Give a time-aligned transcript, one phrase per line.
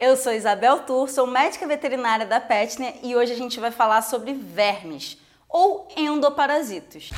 [0.00, 4.00] Eu sou Isabel Tur, sou médica veterinária da Petner e hoje a gente vai falar
[4.00, 7.10] sobre vermes ou endoparasitos.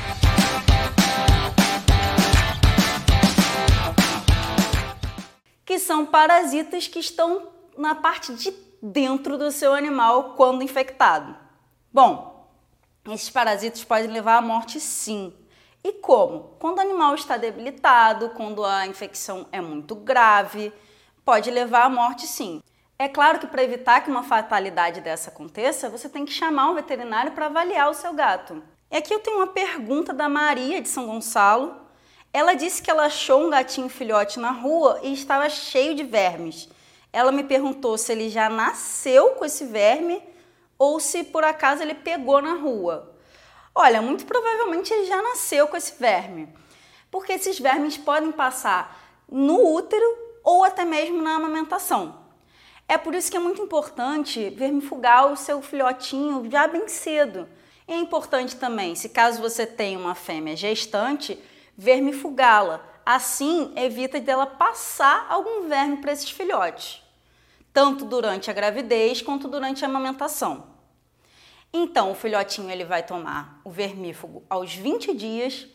[5.63, 8.51] Que são parasitas que estão na parte de
[8.81, 11.37] dentro do seu animal quando infectado.
[11.93, 12.49] Bom,
[13.11, 15.35] esses parasitas podem levar à morte sim.
[15.85, 16.57] E como?
[16.59, 20.73] Quando o animal está debilitado, quando a infecção é muito grave,
[21.27, 22.63] pode levar à morte sim.
[23.01, 26.75] É claro que para evitar que uma fatalidade dessa aconteça, você tem que chamar um
[26.75, 28.63] veterinário para avaliar o seu gato.
[28.91, 31.75] E aqui eu tenho uma pergunta da Maria de São Gonçalo.
[32.31, 36.69] Ela disse que ela achou um gatinho filhote na rua e estava cheio de vermes.
[37.11, 40.23] Ela me perguntou se ele já nasceu com esse verme
[40.79, 43.17] ou se por acaso ele pegou na rua.
[43.75, 46.55] Olha, muito provavelmente ele já nasceu com esse verme,
[47.11, 48.95] porque esses vermes podem passar
[49.27, 50.05] no útero
[50.45, 52.20] ou até mesmo na amamentação.
[52.91, 57.49] É por isso que é muito importante vermifugar o seu filhotinho já bem cedo.
[57.87, 61.39] E é importante também, se caso você tenha uma fêmea gestante,
[61.79, 62.85] vermifugá-la.
[63.07, 67.01] Assim, evita dela passar algum verme para esses filhotes,
[67.73, 70.67] tanto durante a gravidez quanto durante a amamentação.
[71.73, 75.69] Então, o filhotinho ele vai tomar o vermífugo aos 20 dias,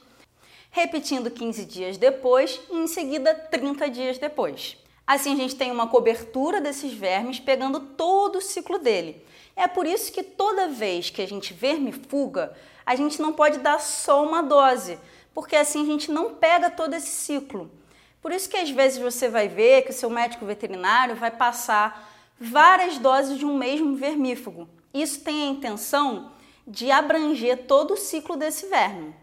[0.70, 4.84] repetindo 15 dias depois e em seguida 30 dias depois.
[5.08, 9.24] Assim a gente tem uma cobertura desses vermes pegando todo o ciclo dele.
[9.56, 13.80] É por isso que toda vez que a gente vermifuga, a gente não pode dar
[13.80, 14.98] só uma dose,
[15.34, 17.70] porque assim a gente não pega todo esse ciclo.
[18.22, 22.12] Por isso que às vezes você vai ver que o seu médico veterinário vai passar
[22.40, 24.68] várias doses de um mesmo vermífugo.
[24.94, 26.32] Isso tem a intenção
[26.68, 29.14] de abranger todo o ciclo desse verme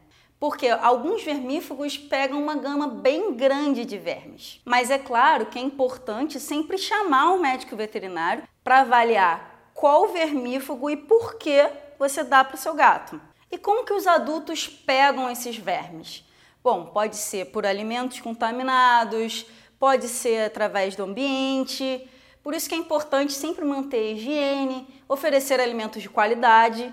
[0.43, 4.61] porque alguns vermífugos pegam uma gama bem grande de vermes.
[4.65, 10.91] Mas é claro que é importante sempre chamar o médico veterinário para avaliar qual vermífugo
[10.91, 13.21] e por que você dá para o seu gato.
[13.53, 16.25] E como que os adultos pegam esses vermes?
[16.61, 19.47] Bom, pode ser por alimentos contaminados,
[19.79, 22.11] pode ser através do ambiente.
[22.43, 26.93] Por isso que é importante sempre manter a higiene, oferecer alimentos de qualidade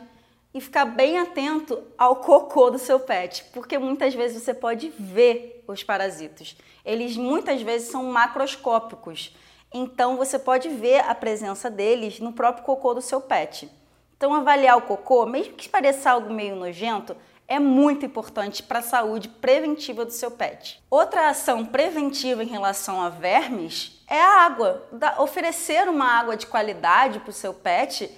[0.54, 5.64] e ficar bem atento ao cocô do seu pet, porque muitas vezes você pode ver
[5.68, 6.58] os parasitos.
[6.84, 9.36] Eles muitas vezes são macroscópicos,
[9.72, 13.70] então você pode ver a presença deles no próprio cocô do seu pet.
[14.18, 17.16] Então, avaliar o cocô, mesmo que pareça algo meio nojento,
[17.48, 20.84] é muito importante para a saúde preventiva do seu pet.
[20.90, 24.88] Outra ação preventiva em relação a vermes é a água.
[25.18, 28.12] oferecer uma água de qualidade para o seu pet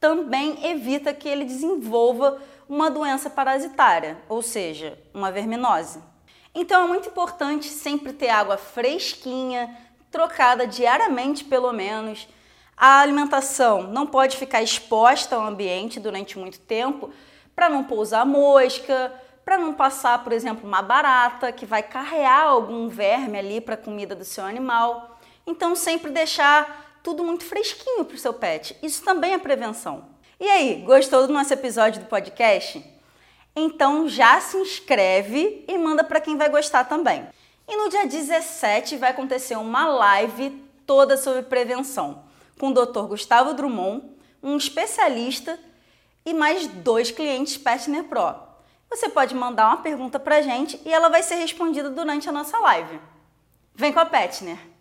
[0.00, 6.00] também evita que ele desenvolva uma doença parasitária, ou seja, uma verminose.
[6.54, 9.76] Então é muito importante sempre ter água fresquinha,
[10.10, 12.28] trocada diariamente pelo menos.
[12.76, 17.10] A alimentação não pode ficar exposta ao ambiente durante muito tempo
[17.54, 19.12] para não pousar mosca,
[19.44, 23.78] para não passar, por exemplo, uma barata que vai carrear algum verme ali para a
[23.78, 25.18] comida do seu animal.
[25.46, 28.76] Então sempre deixar tudo muito fresquinho para o seu pet.
[28.82, 30.08] Isso também é prevenção.
[30.40, 32.84] E aí, gostou do nosso episódio do podcast?
[33.54, 37.24] Então já se inscreve e manda para quem vai gostar também.
[37.68, 40.50] E no dia 17 vai acontecer uma live
[40.84, 42.24] toda sobre prevenção
[42.58, 43.02] com o Dr.
[43.02, 44.04] Gustavo Drummond,
[44.42, 45.60] um especialista
[46.24, 48.34] e mais dois clientes Petner Pro.
[48.90, 52.32] Você pode mandar uma pergunta para a gente e ela vai ser respondida durante a
[52.32, 52.98] nossa live.
[53.76, 54.75] Vem com a Petner!